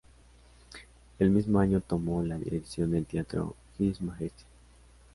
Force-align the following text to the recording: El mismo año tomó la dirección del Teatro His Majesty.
El 1.19 1.29
mismo 1.29 1.59
año 1.59 1.79
tomó 1.79 2.23
la 2.23 2.35
dirección 2.39 2.89
del 2.89 3.05
Teatro 3.05 3.55
His 3.77 4.01
Majesty. 4.01 4.45